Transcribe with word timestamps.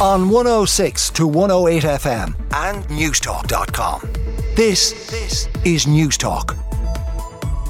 on 0.00 0.30
106 0.30 1.10
to 1.10 1.26
108 1.26 1.82
FM 1.82 2.34
and 2.54 2.82
Newstalk.com. 2.84 4.00
This, 4.56 5.10
this 5.10 5.46
is 5.62 5.84
Newstalk. 5.84 6.56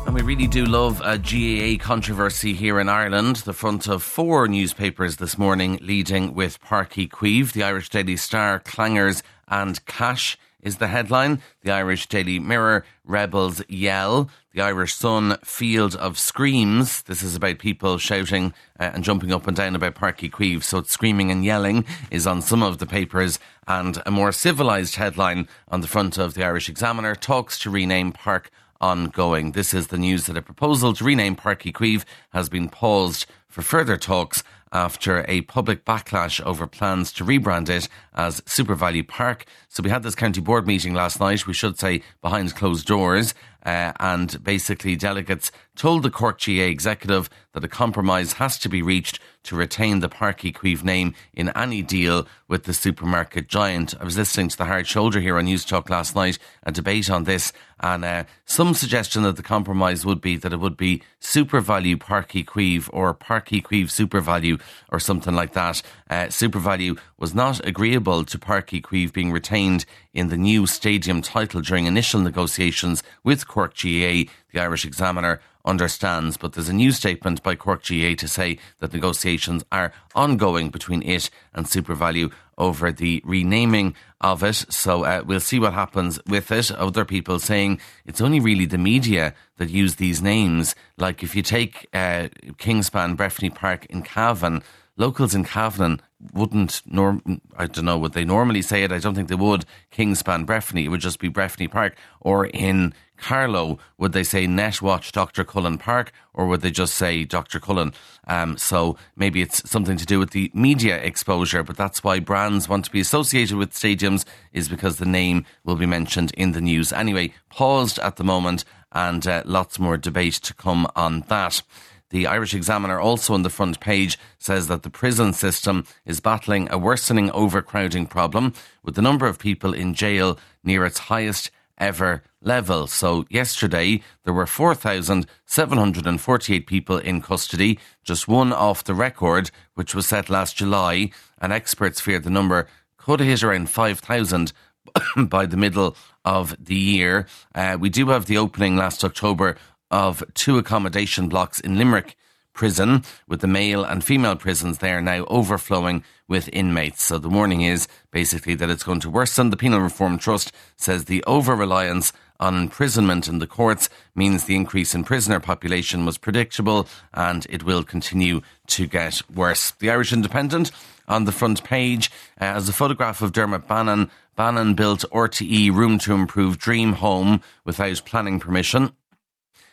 And 0.06 0.14
we 0.14 0.22
really 0.22 0.46
do 0.46 0.64
love 0.64 1.00
a 1.04 1.18
GAA 1.18 1.82
controversy 1.84 2.52
here 2.52 2.78
in 2.78 2.88
Ireland. 2.88 3.36
The 3.36 3.52
front 3.52 3.88
of 3.88 4.04
four 4.04 4.46
newspapers 4.46 5.16
this 5.16 5.38
morning, 5.38 5.80
leading 5.82 6.32
with 6.32 6.62
Páirc 6.62 6.90
Uí 6.90 7.10
Chaoimh, 7.10 7.52
the 7.52 7.64
Irish 7.64 7.88
Daily 7.88 8.16
Star, 8.16 8.60
Clangers, 8.60 9.22
and 9.48 9.84
Cash 9.86 10.38
is 10.62 10.76
the 10.76 10.88
headline. 10.88 11.42
The 11.62 11.72
Irish 11.72 12.06
Daily 12.06 12.38
Mirror, 12.38 12.84
Rebels 13.04 13.62
Yell. 13.68 14.30
The 14.52 14.62
Irish 14.62 14.94
Sun, 14.94 15.38
Field 15.44 15.94
of 15.94 16.18
Screams. 16.18 17.02
This 17.02 17.22
is 17.22 17.36
about 17.36 17.58
people 17.58 17.98
shouting 17.98 18.52
uh, 18.80 18.90
and 18.94 19.04
jumping 19.04 19.32
up 19.32 19.46
and 19.46 19.56
down 19.56 19.76
about 19.76 19.94
Páirc 19.94 20.18
Uí 20.18 20.30
Chaoimh. 20.30 20.62
So 20.62 20.82
screaming 20.82 21.30
and 21.30 21.44
yelling 21.44 21.84
is 22.10 22.26
on 22.26 22.42
some 22.42 22.62
of 22.62 22.78
the 22.78 22.86
papers. 22.86 23.38
And 23.68 24.02
a 24.04 24.10
more 24.10 24.32
civilised 24.32 24.96
headline 24.96 25.46
on 25.68 25.82
the 25.82 25.86
front 25.86 26.18
of 26.18 26.34
the 26.34 26.44
Irish 26.44 26.68
Examiner 26.68 27.14
talks 27.14 27.58
to 27.60 27.70
rename 27.70 28.10
Park 28.10 28.50
ongoing. 28.80 29.52
This 29.52 29.72
is 29.72 29.88
the 29.88 29.98
news 29.98 30.26
that 30.26 30.36
a 30.36 30.42
proposal 30.42 30.94
to 30.94 31.04
rename 31.04 31.36
Páirc 31.36 31.62
Uí 31.62 31.72
Chaoimh 31.72 32.04
has 32.30 32.48
been 32.48 32.68
paused 32.68 33.26
for 33.46 33.62
further 33.62 33.96
talks 33.96 34.42
after 34.72 35.24
a 35.28 35.42
public 35.42 35.84
backlash 35.84 36.44
over 36.44 36.66
plans 36.66 37.12
to 37.12 37.24
rebrand 37.24 37.68
it 37.68 37.88
as 38.14 38.40
SuperValu 38.42 39.06
Park. 39.08 39.44
So 39.68 39.82
we 39.82 39.90
had 39.90 40.02
this 40.02 40.14
county 40.14 40.40
board 40.40 40.66
meeting 40.66 40.94
last 40.94 41.20
night, 41.20 41.46
we 41.46 41.54
should 41.54 41.78
say 41.78 42.02
behind 42.22 42.54
closed 42.54 42.86
doors, 42.86 43.34
uh, 43.64 43.92
and 44.00 44.42
basically 44.42 44.96
delegates 44.96 45.52
told 45.80 46.02
the 46.02 46.10
Cork 46.10 46.38
GAA 46.44 46.64
executive 46.64 47.30
that 47.54 47.64
a 47.64 47.68
compromise 47.68 48.34
has 48.34 48.58
to 48.58 48.68
be 48.68 48.82
reached 48.82 49.18
to 49.42 49.56
retain 49.56 50.00
the 50.00 50.08
Páirc 50.08 50.52
Uí 50.52 50.84
name 50.84 51.14
in 51.32 51.48
any 51.56 51.80
deal 51.82 52.28
with 52.46 52.64
the 52.64 52.74
supermarket 52.74 53.48
giant. 53.48 53.94
I 53.98 54.04
was 54.04 54.18
listening 54.18 54.50
to 54.50 54.58
the 54.58 54.66
Hard 54.66 54.86
Shoulder 54.86 55.20
here 55.20 55.38
on 55.38 55.46
Newstalk 55.46 55.88
last 55.88 56.14
night, 56.14 56.38
a 56.62 56.70
debate 56.70 57.08
on 57.08 57.24
this, 57.24 57.52
and 57.80 58.04
uh, 58.04 58.24
some 58.44 58.74
suggestion 58.74 59.22
that 59.22 59.36
the 59.36 59.42
compromise 59.42 60.04
would 60.04 60.20
be 60.20 60.36
that 60.36 60.52
it 60.52 60.60
would 60.60 60.76
be 60.76 61.02
SuperValu 61.22 61.98
Parky 61.98 62.44
Chaoimh 62.44 62.90
or 62.92 63.14
Páirc 63.14 63.62
Uí 63.62 63.84
SuperValu 63.84 64.60
or 64.92 65.00
something 65.00 65.34
like 65.34 65.54
that. 65.54 65.80
Uh, 66.10 66.26
SuperValu 66.26 66.98
was 67.16 67.34
not 67.34 67.66
agreeable 67.66 68.24
to 68.24 68.38
Páirc 68.38 68.82
Uí 68.82 69.10
being 69.10 69.32
retained 69.32 69.86
in 70.12 70.28
the 70.28 70.36
new 70.36 70.66
stadium 70.66 71.22
title 71.22 71.62
during 71.62 71.86
initial 71.86 72.20
negotiations 72.20 73.02
with 73.24 73.48
Cork 73.50 73.74
GAA. 73.74 74.30
The 74.52 74.60
Irish 74.60 74.84
Examiner 74.84 75.40
understands, 75.64 76.36
but 76.36 76.52
there's 76.52 76.68
a 76.68 76.72
new 76.72 76.92
statement 76.92 77.42
by 77.42 77.56
Cork 77.56 77.82
GAA 77.82 78.14
to 78.14 78.28
say 78.28 78.58
that 78.78 78.92
negotiations 78.92 79.64
are 79.72 79.92
ongoing 80.14 80.70
between 80.70 81.02
it 81.02 81.30
and 81.52 81.66
SuperValu 81.66 82.32
over 82.56 82.92
the 82.92 83.20
renaming 83.24 83.96
of 84.20 84.44
it. 84.44 84.64
So 84.70 85.04
uh, 85.04 85.22
we'll 85.26 85.40
see 85.40 85.58
what 85.58 85.72
happens 85.72 86.20
with 86.26 86.52
it. 86.52 86.70
Other 86.70 87.04
people 87.04 87.40
saying 87.40 87.80
it's 88.06 88.20
only 88.20 88.38
really 88.38 88.66
the 88.66 88.78
media 88.78 89.34
that 89.56 89.68
use 89.68 89.96
these 89.96 90.22
names. 90.22 90.76
Like 90.96 91.24
if 91.24 91.34
you 91.34 91.42
take 91.42 91.88
uh, 91.92 92.28
Kingspan 92.58 93.16
Breffni 93.16 93.52
Park 93.52 93.86
in 93.86 94.02
Cavan, 94.02 94.62
locals 95.00 95.34
in 95.34 95.44
Cavan 95.44 96.00
wouldn't 96.34 96.82
norm 96.84 97.40
I 97.56 97.66
don't 97.66 97.86
know 97.86 97.96
would 97.96 98.12
they 98.12 98.26
normally 98.26 98.60
say 98.60 98.84
it 98.84 98.92
I 98.92 98.98
don't 98.98 99.14
think 99.14 99.28
they 99.28 99.34
would 99.34 99.64
Kingspan 99.90 100.44
Breffni 100.44 100.84
it 100.84 100.88
would 100.88 101.00
just 101.00 101.18
be 101.18 101.30
Breffni 101.30 101.70
Park. 101.70 101.96
Or 102.20 102.46
in 102.46 102.92
Carlow 103.16 103.78
would 103.96 104.12
they 104.12 104.22
say 104.22 104.46
Netwatch 104.46 105.10
Dr 105.12 105.42
Cullen 105.42 105.78
Park 105.78 106.12
or 106.34 106.46
would 106.46 106.60
they 106.60 106.70
just 106.70 106.94
say 106.94 107.24
Dr 107.24 107.58
Cullen? 107.58 107.94
Um, 108.26 108.58
so 108.58 108.98
maybe 109.16 109.40
it's 109.40 109.68
something 109.68 109.96
to 109.96 110.04
do 110.04 110.18
with 110.18 110.30
the 110.30 110.50
media 110.52 110.98
exposure 110.98 111.62
but 111.62 111.78
that's 111.78 112.04
why 112.04 112.20
brands 112.20 112.68
want 112.68 112.84
to 112.84 112.90
be 112.90 113.00
associated 113.00 113.56
with 113.56 113.72
stadiums 113.72 114.26
is 114.52 114.68
because 114.68 114.98
the 114.98 115.06
name 115.06 115.46
will 115.64 115.76
be 115.76 115.86
mentioned 115.86 116.30
in 116.36 116.52
the 116.52 116.60
news. 116.60 116.92
Anyway 116.92 117.32
paused 117.48 117.98
at 118.00 118.16
the 118.16 118.24
moment 118.24 118.64
and 118.92 119.26
uh, 119.26 119.42
lots 119.46 119.78
more 119.78 119.96
debate 119.96 120.34
to 120.34 120.52
come 120.52 120.86
on 120.94 121.20
that 121.28 121.62
the 122.10 122.26
Irish 122.26 122.54
Examiner, 122.54 123.00
also 123.00 123.34
on 123.34 123.42
the 123.42 123.50
front 123.50 123.80
page, 123.80 124.18
says 124.38 124.68
that 124.68 124.82
the 124.82 124.90
prison 124.90 125.32
system 125.32 125.84
is 126.04 126.20
battling 126.20 126.68
a 126.70 126.78
worsening 126.78 127.30
overcrowding 127.30 128.06
problem, 128.06 128.52
with 128.82 128.94
the 128.94 129.02
number 129.02 129.26
of 129.26 129.38
people 129.38 129.72
in 129.72 129.94
jail 129.94 130.38
near 130.62 130.84
its 130.84 130.98
highest 130.98 131.50
ever 131.78 132.22
level. 132.42 132.86
So, 132.86 133.24
yesterday 133.30 134.02
there 134.24 134.34
were 134.34 134.46
4,748 134.46 136.66
people 136.66 136.98
in 136.98 137.22
custody, 137.22 137.78
just 138.04 138.28
one 138.28 138.52
off 138.52 138.84
the 138.84 138.94
record, 138.94 139.50
which 139.74 139.94
was 139.94 140.06
set 140.06 140.28
last 140.28 140.56
July, 140.56 141.10
and 141.40 141.52
experts 141.52 142.00
fear 142.00 142.18
the 142.18 142.30
number 142.30 142.66
could 142.98 143.20
hit 143.20 143.42
around 143.42 143.70
5,000 143.70 144.52
by 145.16 145.46
the 145.46 145.56
middle 145.56 145.96
of 146.24 146.56
the 146.62 146.74
year. 146.74 147.26
Uh, 147.54 147.76
we 147.80 147.88
do 147.88 148.08
have 148.08 148.26
the 148.26 148.38
opening 148.38 148.76
last 148.76 149.04
October 149.04 149.56
of 149.90 150.22
two 150.34 150.58
accommodation 150.58 151.28
blocks 151.28 151.60
in 151.60 151.76
Limerick 151.78 152.16
prison, 152.52 153.02
with 153.26 153.40
the 153.40 153.46
male 153.46 153.84
and 153.84 154.04
female 154.04 154.36
prisons 154.36 154.78
there 154.78 155.00
now 155.00 155.24
overflowing 155.26 156.04
with 156.28 156.50
inmates. 156.52 157.02
So 157.02 157.18
the 157.18 157.28
warning 157.28 157.62
is 157.62 157.88
basically 158.10 158.54
that 158.56 158.70
it's 158.70 158.82
going 158.82 159.00
to 159.00 159.10
worsen. 159.10 159.50
The 159.50 159.56
Penal 159.56 159.80
Reform 159.80 160.18
Trust 160.18 160.52
says 160.76 161.04
the 161.04 161.24
over 161.24 161.54
reliance 161.54 162.12
on 162.38 162.56
imprisonment 162.56 163.28
in 163.28 163.38
the 163.38 163.46
courts 163.46 163.88
means 164.14 164.44
the 164.44 164.56
increase 164.56 164.94
in 164.94 165.04
prisoner 165.04 165.40
population 165.40 166.06
was 166.06 166.18
predictable 166.18 166.86
and 167.14 167.46
it 167.50 167.64
will 167.64 167.84
continue 167.84 168.40
to 168.66 168.86
get 168.86 169.22
worse. 169.34 169.70
The 169.72 169.90
Irish 169.90 170.12
Independent 170.12 170.70
on 171.06 171.24
the 171.24 171.32
front 171.32 171.64
page 171.64 172.10
uh, 172.40 172.60
a 172.68 172.72
photograph 172.72 173.20
of 173.22 173.32
Dermot 173.32 173.66
Bannon. 173.66 174.10
Bannon 174.36 174.74
built 174.74 175.04
RTE 175.12 175.74
room 175.74 175.98
to 175.98 176.14
improve 176.14 176.58
dream 176.58 176.94
home 176.94 177.42
without 177.64 178.02
planning 178.06 178.40
permission. 178.40 178.92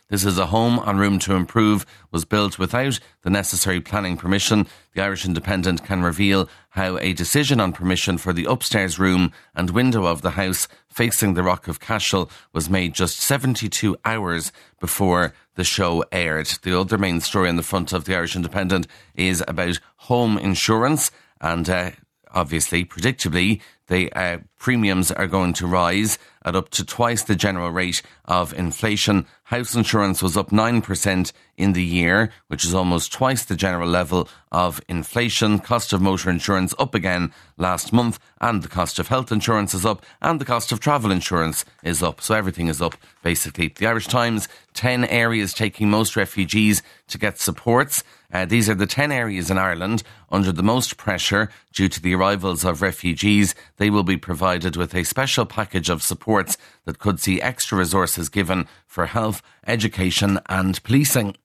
This 0.10 0.24
is 0.24 0.38
a 0.38 0.46
home 0.46 0.80
on 0.80 1.00
Room 1.00 1.20
to 1.20 1.36
Improve, 1.36 1.86
was 2.12 2.24
built 2.24 2.58
without 2.58 2.98
the 3.24 3.30
necessary 3.30 3.82
planning 3.82 4.16
permission. 4.16 4.66
The 4.96 5.02
Irish 5.02 5.26
Independent 5.26 5.84
can 5.84 6.02
reveal 6.02 6.48
how 6.70 6.98
a 7.00 7.12
decision 7.12 7.60
on 7.60 7.74
permission 7.74 8.18
for 8.18 8.32
the 8.32 8.46
upstairs 8.46 8.98
room 8.98 9.34
and 9.54 9.70
window 9.70 10.06
of 10.06 10.22
the 10.22 10.32
house 10.32 10.70
facing 10.88 11.34
the 11.34 11.44
Rock 11.44 11.68
of 11.68 11.82
Cashel 11.82 12.32
was 12.54 12.70
made 12.70 12.94
just 12.94 13.20
72 13.20 13.98
hours 14.06 14.54
before 14.80 15.34
the 15.56 15.66
show 15.66 16.06
aired. 16.10 16.48
The 16.62 16.80
other 16.80 16.98
main 16.98 17.20
story 17.20 17.50
on 17.50 17.58
the 17.58 17.62
front 17.62 17.92
of 17.92 18.06
the 18.06 18.16
Irish 18.16 18.38
Independent 18.38 18.88
is 19.14 19.44
about 19.46 19.82
home 19.98 20.38
insurance 20.38 21.12
and 21.42 21.70
uh, 21.70 21.92
obviously, 22.32 22.86
predictably, 22.86 23.62
the 23.88 24.12
uh, 24.14 24.40
premiums 24.60 25.12
are 25.12 25.28
going 25.28 25.54
to 25.54 25.68
rise 25.68 26.18
at 26.44 26.56
up 26.56 26.70
to 26.70 26.86
twice 26.86 27.24
the 27.24 27.36
general 27.36 27.72
rate 27.72 28.02
of 28.26 28.54
inflation. 28.54 29.26
House 29.48 29.76
insurance 29.76 30.22
was 30.22 30.36
up 30.36 30.50
9% 30.50 31.32
in 31.56 31.72
the 31.72 31.84
year, 31.84 32.32
which 32.48 32.66
is 32.66 32.74
almost 32.74 33.14
twice 33.14 33.46
the 33.46 33.56
general 33.56 33.88
level 33.88 34.28
of 34.52 34.82
inflation. 34.90 35.60
Cost 35.60 35.94
of 35.94 36.02
motor 36.02 36.30
insurance 36.30 36.74
up 36.78 36.94
again 36.94 37.32
last 37.56 37.94
month, 37.94 38.20
and 38.42 38.62
the 38.62 38.68
cost 38.68 39.00
of 39.00 39.08
health 39.08 39.32
insurance 39.32 39.74
is 39.74 39.86
up, 39.86 40.06
and 40.22 40.42
the 40.42 40.46
cost 40.46 40.74
of 40.74 40.82
travel 40.82 41.12
insurance 41.12 41.64
is 41.82 42.04
up. 42.04 42.20
So 42.20 42.36
everything 42.36 42.68
is 42.68 42.82
up, 42.82 42.96
basically. 43.24 43.70
The 43.70 43.88
Irish 43.88 44.08
Times 44.08 44.50
10 44.74 45.06
areas 45.06 45.54
taking 45.54 45.90
most 45.90 46.18
refugees 46.18 46.84
to 47.08 47.18
get 47.18 47.40
supports. 47.40 48.04
Uh, 48.32 48.46
these 48.46 48.70
are 48.70 48.76
the 48.76 48.86
10 48.86 49.12
areas 49.12 49.50
in 49.50 49.58
Ireland 49.58 50.04
under 50.30 50.52
the 50.52 50.62
most 50.62 50.98
pressure 50.98 51.50
due 51.74 51.88
to 51.88 52.02
the 52.02 52.14
arrivals 52.14 52.66
of 52.66 52.82
refugees. 52.82 53.56
They 53.78 53.90
will 53.90 54.04
be 54.04 54.18
provided 54.18 54.76
with 54.76 54.94
a 54.94 55.06
special 55.06 55.46
package 55.46 55.90
of 55.90 56.04
supports 56.04 56.58
that 56.86 57.00
could 57.00 57.20
see 57.20 57.42
extra 57.42 57.78
resources 57.78 58.30
given 58.30 58.68
for 58.86 59.06
health, 59.06 59.37
education, 59.66 60.40
and 60.48 60.82
policing. 60.84 61.36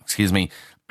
Excuse 0.00 0.32
me. 0.32 0.50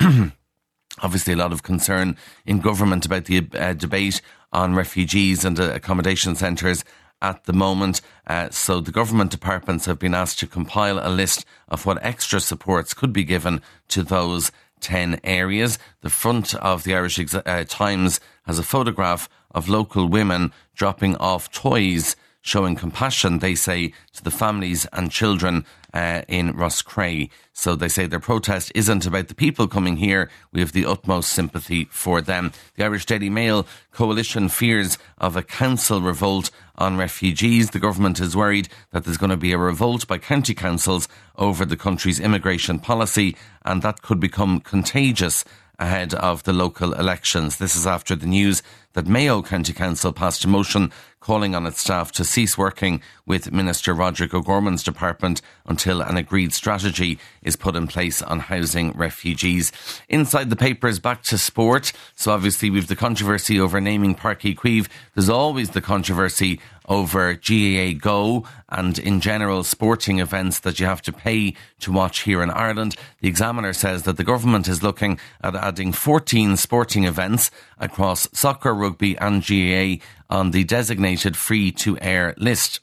Obviously, 1.02 1.32
a 1.32 1.36
lot 1.36 1.52
of 1.52 1.62
concern 1.62 2.16
in 2.44 2.60
government 2.60 3.06
about 3.06 3.24
the 3.24 3.46
uh, 3.54 3.72
debate 3.72 4.20
on 4.52 4.74
refugees 4.74 5.44
and 5.44 5.58
uh, 5.58 5.72
accommodation 5.74 6.36
centres 6.36 6.84
at 7.22 7.44
the 7.44 7.52
moment. 7.52 8.00
Uh, 8.26 8.50
so 8.50 8.80
the 8.80 8.92
government 8.92 9.30
departments 9.30 9.86
have 9.86 9.98
been 9.98 10.14
asked 10.14 10.38
to 10.40 10.46
compile 10.46 10.98
a 10.98 11.08
list 11.08 11.46
of 11.68 11.86
what 11.86 12.04
extra 12.04 12.40
supports 12.40 12.92
could 12.92 13.12
be 13.12 13.24
given 13.24 13.62
to 13.88 14.02
those 14.02 14.50
10 14.80 15.20
areas. 15.24 15.78
The 16.02 16.10
front 16.10 16.54
of 16.56 16.84
the 16.84 16.94
Irish 16.94 17.18
uh, 17.34 17.64
Times 17.68 18.20
has 18.44 18.58
a 18.58 18.64
photograph 18.64 19.28
of 19.52 19.68
local 19.68 20.08
women 20.08 20.52
dropping 20.74 21.16
off 21.16 21.50
toys 21.50 22.16
showing 22.42 22.74
compassion, 22.74 23.38
they 23.38 23.54
say, 23.54 23.92
to 24.12 24.22
the 24.22 24.30
families 24.30 24.86
and 24.92 25.10
children 25.10 25.64
uh, 25.94 26.22
in 26.28 26.52
Roscrea. 26.52 27.28
So 27.52 27.76
they 27.76 27.88
say 27.88 28.06
their 28.06 28.20
protest 28.20 28.72
isn't 28.74 29.06
about 29.06 29.28
the 29.28 29.34
people 29.34 29.68
coming 29.68 29.96
here. 29.96 30.30
We 30.52 30.60
have 30.60 30.72
the 30.72 30.86
utmost 30.86 31.32
sympathy 31.32 31.86
for 31.90 32.20
them. 32.20 32.52
The 32.76 32.84
Irish 32.84 33.06
Daily 33.06 33.30
Mail 33.30 33.66
coalition 33.92 34.48
fears 34.48 34.98
of 35.18 35.36
a 35.36 35.42
council 35.42 36.02
revolt 36.02 36.50
on 36.76 36.96
refugees. 36.96 37.70
The 37.70 37.78
government 37.78 38.20
is 38.20 38.36
worried 38.36 38.68
that 38.90 39.04
there's 39.04 39.18
going 39.18 39.30
to 39.30 39.36
be 39.36 39.52
a 39.52 39.58
revolt 39.58 40.06
by 40.06 40.18
county 40.18 40.54
councils 40.54 41.08
over 41.36 41.64
the 41.64 41.76
country's 41.76 42.20
immigration 42.20 42.78
policy, 42.78 43.36
and 43.64 43.82
that 43.82 44.02
could 44.02 44.18
become 44.18 44.60
contagious 44.60 45.44
ahead 45.78 46.14
of 46.14 46.44
the 46.44 46.52
local 46.52 46.92
elections. 46.94 47.58
This 47.58 47.76
is 47.76 47.86
after 47.86 48.14
the 48.14 48.26
news 48.26 48.62
that 48.94 49.06
Mayo 49.06 49.42
County 49.42 49.72
Council 49.72 50.12
passed 50.12 50.44
a 50.44 50.48
motion 50.48 50.92
calling 51.22 51.54
on 51.54 51.66
its 51.66 51.80
staff 51.80 52.10
to 52.12 52.24
cease 52.24 52.58
working 52.58 53.00
with 53.24 53.52
Minister 53.52 53.94
Roderick 53.94 54.34
O'Gorman's 54.34 54.82
department 54.82 55.40
until 55.64 56.02
an 56.02 56.16
agreed 56.16 56.52
strategy 56.52 57.18
is 57.42 57.54
put 57.54 57.76
in 57.76 57.86
place 57.86 58.20
on 58.20 58.40
housing 58.40 58.90
refugees. 58.92 59.70
Inside 60.08 60.50
the 60.50 60.56
papers, 60.56 60.98
back 60.98 61.22
to 61.24 61.38
sport. 61.38 61.92
So 62.16 62.32
obviously 62.32 62.70
we've 62.70 62.88
the 62.88 62.96
controversy 62.96 63.60
over 63.60 63.80
naming 63.80 64.16
Páirc 64.16 64.40
Uí 64.40 64.56
Chaoimh. 64.56 64.88
There's 65.14 65.28
always 65.28 65.70
the 65.70 65.80
controversy 65.80 66.60
over 66.88 67.34
GAAGO 67.36 68.44
and 68.68 68.98
in 68.98 69.20
general 69.20 69.62
sporting 69.62 70.18
events 70.18 70.58
that 70.60 70.80
you 70.80 70.86
have 70.86 71.02
to 71.02 71.12
pay 71.12 71.54
to 71.80 71.92
watch 71.92 72.20
here 72.20 72.42
in 72.42 72.50
Ireland. 72.50 72.96
The 73.20 73.28
Examiner 73.28 73.72
says 73.72 74.02
that 74.02 74.16
the 74.16 74.24
government 74.24 74.66
is 74.66 74.82
looking 74.82 75.18
at 75.42 75.54
adding 75.54 75.92
14 75.92 76.56
sporting 76.56 77.04
events 77.04 77.50
across 77.82 78.28
soccer, 78.32 78.74
rugby 78.74 79.18
and 79.18 79.44
GAA 79.44 80.02
on 80.30 80.52
the 80.52 80.64
designated 80.64 81.36
free 81.36 81.70
to 81.72 81.98
air 82.00 82.34
list. 82.38 82.80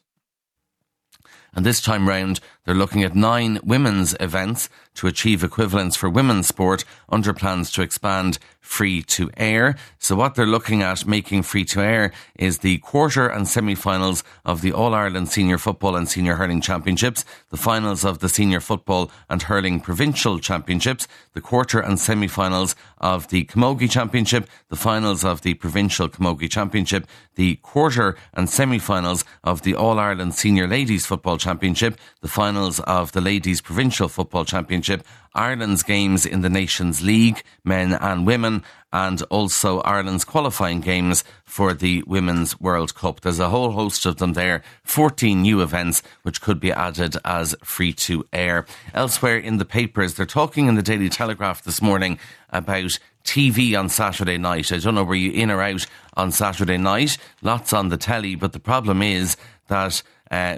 And 1.56 1.66
this 1.66 1.81
time 1.81 2.07
round, 2.07 2.40
they're 2.69 2.75
looking 2.75 3.04
at 3.04 3.16
nine 3.16 3.60
women's 3.63 4.16
events 4.19 4.69
to 4.94 5.07
achieve 5.07 5.44
equivalence 5.44 5.95
for 5.95 6.07
women's 6.07 6.45
sport 6.45 6.86
under 7.10 7.33
plans 7.33 7.71
to 7.71 7.81
expand 7.81 8.38
free 8.60 9.01
to 9.01 9.31
air. 9.38 9.75
So 9.98 10.16
what 10.16 10.36
they're 10.36 10.45
looking 10.45 10.83
at 10.83 11.07
making 11.07 11.42
free 11.42 11.66
to 11.66 11.81
air 11.81 12.12
is 12.38 12.60
the 12.60 12.77
quarter 12.77 13.27
and 13.27 13.48
semi-finals 13.48 14.24
of 14.45 14.62
the 14.62 14.71
All 14.71 14.94
Ireland 14.94 15.30
Senior 15.30 15.57
Football 15.57 15.95
and 15.95 16.07
Senior 16.07 16.36
Hurling 16.36 16.62
Championships, 16.62 17.25
the 17.50 17.57
finals 17.57 18.06
of 18.06 18.19
the 18.19 18.30
Senior 18.30 18.60
Football 18.60 19.10
and 19.27 19.42
Hurling 19.42 19.80
Provincial 19.80 20.38
Championships, 20.38 21.07
the 21.33 21.42
quarter 21.42 21.80
and 21.80 22.00
semi-finals 22.00 22.75
of 23.00 23.30
the 23.30 23.45
Camogie 23.45 23.89
Championship, 23.89 24.48
the 24.68 24.75
finals 24.75 25.24
of 25.25 25.42
the 25.42 25.56
Provincial 25.56 26.07
Camogie 26.07 26.51
Championship, 26.51 27.07
the 27.33 27.56
quarter 27.56 28.16
and 28.33 28.48
semi-finals 28.48 29.25
of 29.44 29.63
the 29.63 29.74
All 29.74 29.98
Ireland 29.98 30.36
Senior 30.36 30.68
Ladies 30.68 31.07
Football 31.07 31.39
Championship, 31.39 31.98
the 32.21 32.27
finals 32.60 32.82
of 32.82 33.14
the 33.14 33.22
Ladies 33.22 33.62
Provincial 33.62 34.10
Football 34.10 34.44
Championship, 34.44 35.06
Ireland's 35.34 35.82
games 35.82 36.26
in 36.26 36.42
the 36.42 36.50
Nations 36.50 37.02
League, 37.02 37.42
men 37.64 37.94
and 37.94 38.28
women, 38.28 38.64
and 38.92 39.22
also 39.30 39.80
Ireland's 39.80 40.26
qualifying 40.26 40.82
games 40.82 41.24
for 41.46 41.74
the 41.74 42.04
Women's 42.06 42.60
World 42.60 42.96
Cup. 42.96 43.22
There's 43.22 43.40
a 43.40 43.48
whole 43.48 43.72
host 43.72 44.06
of 44.06 44.18
them 44.18 44.34
there, 44.34 44.62
14 44.84 45.42
new 45.42 45.62
events 45.62 46.04
which 46.24 46.42
could 46.42 46.60
be 46.60 46.74
added 46.74 47.16
as 47.24 47.56
free 47.64 47.94
to 47.94 48.26
air. 48.34 48.66
Elsewhere 48.94 49.38
in 49.38 49.56
the 49.56 49.64
papers, 49.64 50.16
they're 50.16 50.26
talking 50.26 50.68
in 50.68 50.76
the 50.76 50.82
Daily 50.82 51.08
Telegraph 51.08 51.64
this 51.64 51.82
morning 51.82 52.20
about 52.50 53.00
TV 53.24 53.80
on 53.80 53.88
Saturday 53.88 54.38
night. 54.38 54.74
I 54.74 54.80
don't 54.80 54.96
know, 54.96 55.06
were 55.06 55.16
you 55.16 55.32
in 55.32 55.50
or 55.50 55.62
out 55.62 55.86
on 56.18 56.34
Saturday 56.34 56.78
night? 56.78 57.18
Lots 57.42 57.72
on 57.72 57.88
the 57.88 57.98
telly, 57.98 58.36
but 58.36 58.52
the 58.52 58.60
problem 58.60 59.02
is 59.02 59.38
that 59.70 60.04
uh, 60.30 60.58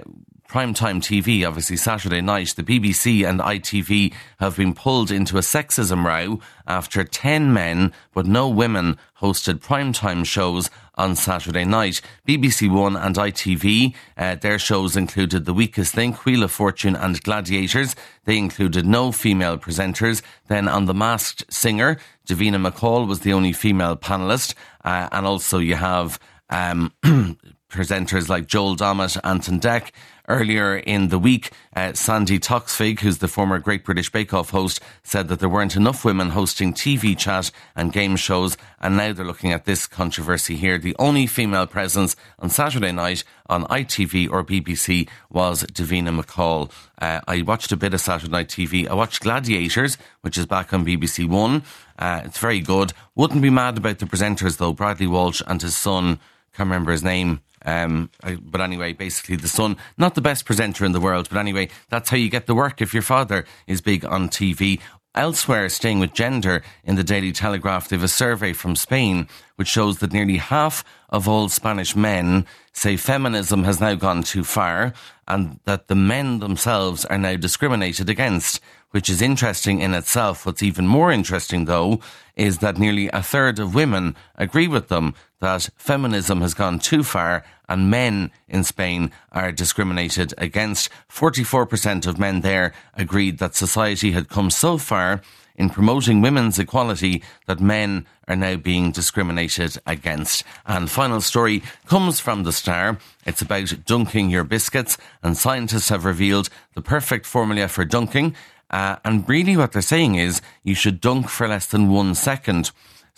primetime 0.52 1.00
TV, 1.00 1.48
obviously 1.48 1.78
Saturday 1.78 2.20
night, 2.20 2.52
the 2.56 2.62
BBC 2.62 3.26
and 3.26 3.40
ITV 3.40 4.12
have 4.38 4.54
been 4.54 4.74
pulled 4.74 5.10
into 5.10 5.38
a 5.38 5.40
sexism 5.40 6.04
row 6.04 6.40
after 6.66 7.04
10 7.04 7.54
men 7.54 7.90
but 8.12 8.26
no 8.26 8.50
women 8.50 8.98
hosted 9.18 9.60
primetime 9.60 10.26
shows 10.26 10.68
on 10.96 11.16
Saturday 11.16 11.64
night. 11.64 12.02
BBC 12.28 12.70
One 12.70 12.96
and 12.96 13.16
ITV, 13.16 13.94
uh, 14.18 14.34
their 14.34 14.58
shows 14.58 14.94
included 14.94 15.46
The 15.46 15.54
Weakest 15.54 15.96
Link, 15.96 16.26
Wheel 16.26 16.42
of 16.42 16.52
Fortune 16.52 16.96
and 16.96 17.22
Gladiators. 17.22 17.96
They 18.26 18.36
included 18.36 18.84
no 18.84 19.10
female 19.10 19.56
presenters. 19.56 20.20
Then 20.48 20.68
on 20.68 20.84
The 20.84 20.92
Masked 20.92 21.50
Singer, 21.50 21.96
Davina 22.28 22.60
McCall 22.62 23.08
was 23.08 23.20
the 23.20 23.32
only 23.32 23.54
female 23.54 23.96
panellist. 23.96 24.52
Uh, 24.84 25.08
and 25.12 25.24
also 25.24 25.58
you 25.58 25.76
have 25.76 26.20
um, 26.50 26.92
presenters 27.72 28.28
like 28.28 28.46
Joel 28.46 28.76
Dommett, 28.76 29.18
Ant 29.24 29.48
and 29.48 29.60
Dec. 29.60 29.90
Earlier 30.28 30.76
in 30.76 31.08
the 31.08 31.18
week, 31.18 31.50
uh, 31.74 31.94
Sandi 31.94 32.38
Toksvig, 32.38 33.00
who's 33.00 33.18
the 33.18 33.26
former 33.26 33.58
Great 33.58 33.84
British 33.84 34.08
Bake 34.08 34.32
Off 34.32 34.50
host, 34.50 34.80
said 35.02 35.26
that 35.26 35.40
there 35.40 35.48
weren't 35.48 35.74
enough 35.74 36.04
women 36.04 36.30
hosting 36.30 36.72
TV 36.72 37.18
chat 37.18 37.50
and 37.74 37.92
game 37.92 38.14
shows, 38.14 38.56
and 38.80 38.96
now 38.96 39.12
they're 39.12 39.24
looking 39.26 39.52
at 39.52 39.64
this 39.64 39.88
controversy 39.88 40.54
here. 40.54 40.78
The 40.78 40.94
only 41.00 41.26
female 41.26 41.66
presence 41.66 42.14
on 42.38 42.50
Saturday 42.50 42.92
night 42.92 43.24
on 43.46 43.64
ITV 43.64 44.30
or 44.30 44.44
BBC 44.44 45.08
was 45.28 45.64
Davina 45.64 46.16
McCall. 46.16 46.70
Uh, 47.00 47.20
I 47.26 47.42
watched 47.42 47.72
a 47.72 47.76
bit 47.76 47.92
of 47.92 48.00
Saturday 48.00 48.30
Night 48.30 48.48
TV. 48.48 48.88
I 48.88 48.94
watched 48.94 49.22
Gladiators, 49.22 49.98
which 50.20 50.38
is 50.38 50.46
back 50.46 50.72
on 50.72 50.86
BBC 50.86 51.28
One. 51.28 51.64
Uh, 51.98 52.22
it's 52.24 52.38
very 52.38 52.60
good. 52.60 52.92
Wouldn't 53.16 53.42
be 53.42 53.50
mad 53.50 53.76
about 53.76 53.98
the 53.98 54.06
presenters 54.06 54.58
though. 54.58 54.72
Bradley 54.72 55.08
Walsh 55.08 55.42
and 55.48 55.60
his 55.60 55.76
son, 55.76 56.20
can't 56.54 56.68
remember 56.68 56.92
his 56.92 57.02
name. 57.02 57.40
Um, 57.64 58.10
but 58.42 58.60
anyway, 58.60 58.92
basically 58.92 59.36
the 59.36 59.48
son, 59.48 59.76
not 59.96 60.14
the 60.14 60.20
best 60.20 60.44
presenter 60.44 60.84
in 60.84 60.92
the 60.92 61.00
world, 61.00 61.28
but 61.28 61.38
anyway, 61.38 61.68
that's 61.88 62.10
how 62.10 62.16
you 62.16 62.28
get 62.28 62.46
the 62.46 62.54
work 62.54 62.80
if 62.80 62.92
your 62.92 63.02
father 63.02 63.44
is 63.66 63.80
big 63.80 64.04
on 64.04 64.28
TV. 64.28 64.80
Elsewhere, 65.14 65.68
staying 65.68 66.00
with 66.00 66.14
gender, 66.14 66.62
in 66.84 66.94
the 66.96 67.04
Daily 67.04 67.32
Telegraph, 67.32 67.88
they 67.88 67.96
have 67.96 68.02
a 68.02 68.08
survey 68.08 68.54
from 68.54 68.74
Spain 68.74 69.28
which 69.56 69.68
shows 69.68 69.98
that 69.98 70.12
nearly 70.12 70.38
half 70.38 70.82
of 71.10 71.28
all 71.28 71.50
Spanish 71.50 71.94
men 71.94 72.46
say 72.72 72.96
feminism 72.96 73.64
has 73.64 73.78
now 73.78 73.94
gone 73.94 74.22
too 74.22 74.42
far 74.42 74.94
and 75.28 75.60
that 75.66 75.88
the 75.88 75.94
men 75.94 76.38
themselves 76.38 77.04
are 77.04 77.18
now 77.18 77.36
discriminated 77.36 78.08
against, 78.08 78.60
which 78.92 79.10
is 79.10 79.20
interesting 79.20 79.80
in 79.80 79.92
itself. 79.92 80.46
What's 80.46 80.62
even 80.62 80.86
more 80.86 81.12
interesting, 81.12 81.66
though, 81.66 82.00
is 82.34 82.58
that 82.58 82.78
nearly 82.78 83.08
a 83.08 83.22
third 83.22 83.58
of 83.58 83.74
women 83.74 84.16
agree 84.36 84.66
with 84.66 84.88
them 84.88 85.14
that 85.42 85.68
feminism 85.76 86.40
has 86.40 86.54
gone 86.54 86.78
too 86.78 87.02
far 87.02 87.44
and 87.68 87.90
men 87.90 88.30
in 88.48 88.62
Spain 88.62 89.10
are 89.32 89.50
discriminated 89.50 90.32
against. 90.38 90.88
44% 91.10 92.06
of 92.06 92.18
men 92.18 92.42
there 92.42 92.72
agreed 92.94 93.38
that 93.38 93.56
society 93.56 94.12
had 94.12 94.28
come 94.28 94.50
so 94.50 94.78
far 94.78 95.20
in 95.56 95.68
promoting 95.68 96.20
women's 96.20 96.60
equality 96.60 97.22
that 97.46 97.60
men 97.60 98.06
are 98.28 98.36
now 98.36 98.54
being 98.54 98.92
discriminated 98.92 99.76
against. 99.84 100.44
And 100.64 100.88
final 100.88 101.20
story 101.20 101.62
comes 101.86 102.20
from 102.20 102.44
the 102.44 102.52
Star. 102.52 102.98
It's 103.26 103.42
about 103.42 103.84
dunking 103.84 104.30
your 104.30 104.44
biscuits, 104.44 104.96
and 105.24 105.36
scientists 105.36 105.88
have 105.88 106.04
revealed 106.04 106.50
the 106.74 106.82
perfect 106.82 107.26
formula 107.26 107.66
for 107.66 107.84
dunking. 107.84 108.36
Uh, 108.70 108.96
and 109.04 109.28
really, 109.28 109.56
what 109.56 109.72
they're 109.72 109.82
saying 109.82 110.14
is 110.14 110.40
you 110.62 110.76
should 110.76 111.00
dunk 111.00 111.28
for 111.28 111.48
less 111.48 111.66
than 111.66 111.90
one 111.90 112.14
second. 112.14 112.70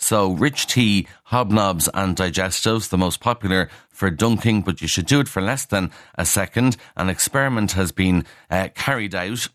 So, 0.05 0.33
rich 0.33 0.67
tea, 0.67 1.07
hobnobs, 1.31 1.89
and 1.91 2.15
digestives, 2.15 2.89
the 2.89 2.97
most 2.97 3.19
popular 3.19 3.71
for 3.89 4.11
dunking, 4.11 4.61
but 4.61 4.79
you 4.79 4.87
should 4.87 5.07
do 5.07 5.19
it 5.19 5.27
for 5.27 5.41
less 5.41 5.65
than 5.65 5.89
a 6.13 6.27
second. 6.27 6.77
An 6.95 7.09
experiment 7.09 7.71
has 7.71 7.91
been 7.91 8.23
uh, 8.51 8.67
carried 8.75 9.15
out 9.15 9.47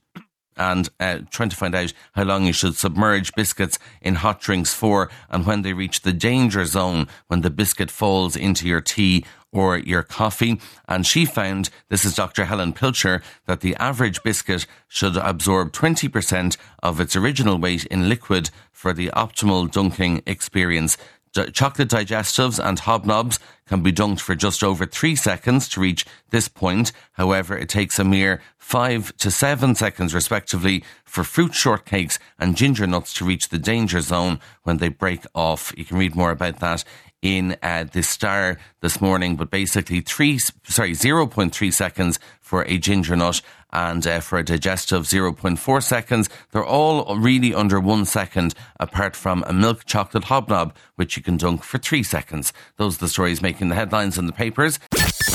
and 0.61 0.91
uh, 1.01 1.21
trying 1.31 1.49
to 1.49 1.57
find 1.57 1.75
out 1.75 1.93
how 2.13 2.23
long 2.23 2.45
you 2.45 2.53
should 2.53 2.77
submerge 2.77 3.33
biscuits 3.35 3.79
in 4.03 4.17
hot 4.17 4.41
drinks 4.41 4.75
for 4.75 5.11
and 5.31 5.47
when 5.47 5.63
they 5.63 5.73
reach 5.73 6.03
the 6.03 6.13
danger 6.13 6.67
zone 6.67 7.09
when 7.29 7.41
the 7.41 7.51
biscuit 7.51 7.91
falls 7.91 8.37
into 8.37 8.69
your 8.69 8.83
tea 8.83 9.25
or 9.53 9.79
your 9.79 10.03
coffee. 10.03 10.61
And 10.87 11.07
she 11.07 11.25
found, 11.25 11.71
this 11.89 12.05
is 12.05 12.15
Dr. 12.15 12.45
Helen 12.45 12.73
Pilcher, 12.73 13.23
that 13.47 13.61
the 13.61 13.75
average 13.77 14.23
biscuit 14.23 14.67
should 14.87 15.17
absorb 15.17 15.73
20% 15.73 16.57
of 16.83 17.01
its 17.01 17.17
original 17.17 17.59
weight 17.59 17.87
in 17.87 18.09
liquid 18.09 18.51
for 18.71 18.93
the 18.93 19.09
optimal 19.09 19.71
dunking 19.71 20.23
experience. 20.27 20.97
Chocolate 21.33 21.89
digestives 21.89 22.59
and 22.63 22.81
hobnobs 22.81 23.39
can 23.67 23.83
be 23.83 23.93
dunked 23.93 24.19
for 24.19 24.35
just 24.35 24.65
over 24.65 24.85
three 24.85 25.15
seconds 25.15 25.69
to 25.69 25.81
reach 25.81 26.05
this 26.31 26.49
point. 26.49 26.91
However, 27.13 27.57
it 27.57 27.69
takes 27.69 28.01
a 28.01 28.05
mere 28.05 28.43
five 28.59 29.17
to 29.19 29.31
seven 29.31 29.77
seconds, 29.77 30.13
respectively, 30.13 30.83
for 31.05 31.23
fruit 31.23 31.53
shortcakes 31.53 32.19
and 32.39 32.57
ginger 32.57 32.87
nuts 32.87 33.15
to 33.15 33.25
reach 33.25 33.49
the 33.49 33.59
danger 33.59 34.01
zone 34.01 34.41
when 34.65 34.79
they 34.79 34.89
break 34.89 35.25
off. 35.33 35.73
You 35.77 35.85
can 35.85 35.99
read 35.99 36.17
more 36.17 36.33
about 36.33 36.59
that 36.59 36.83
in 37.23 37.57
uh, 37.63 37.85
the 37.85 38.03
Star 38.03 38.59
this 38.81 39.01
morning, 39.01 39.37
but 39.37 39.51
basically 39.51 40.01
three, 40.01 40.39
sorry, 40.39 40.93
0.3 40.93 41.73
seconds 41.73 42.19
for 42.41 42.63
a 42.63 42.79
ginger 42.79 43.15
nut 43.15 43.41
and 43.73 44.07
uh, 44.07 44.21
for 44.21 44.39
a 44.39 44.45
digestive 44.45 45.05
0.4 45.05 45.83
seconds. 45.83 46.29
They're 46.53 46.65
all 46.65 47.17
really 47.17 47.55
under 47.55 47.81
one 47.81 48.05
second, 48.05 48.55
apart 48.79 49.17
from 49.17 49.45
a 49.47 49.53
milk 49.53 49.85
chocolate 49.85 50.25
hobnob, 50.25 50.75
which 50.97 51.17
you 51.17 51.23
can 51.23 51.37
dunk 51.37 51.63
for 51.63 51.79
three 51.79 52.03
seconds. 52.03 52.53
Those 52.77 52.97
are 52.97 53.01
the 53.01 53.09
stories 53.09 53.43
making 53.43 53.69
the 53.69 53.75
headlines 53.75 54.19
in 54.19 54.27
the 54.27 54.33
papers. 54.33 54.79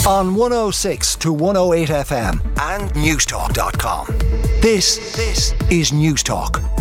On 0.07 0.35
106 0.35 1.15
to 1.17 1.33
108 1.33 1.89
FM 1.89 2.39
and 2.59 2.91
Newstalk.com. 2.91 4.07
This, 4.61 5.15
this 5.15 5.53
is 5.69 5.91
Newstalk. 5.91 6.74